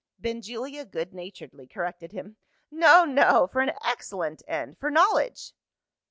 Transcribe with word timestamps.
Benjulia 0.17 0.83
good 0.83 1.13
naturedly 1.13 1.67
corrected 1.67 2.11
him. 2.11 2.37
"No, 2.71 3.05
no. 3.05 3.45
For 3.45 3.61
an 3.61 3.73
excellent 3.85 4.41
end 4.47 4.79
for 4.79 4.89
knowledge." 4.89 5.53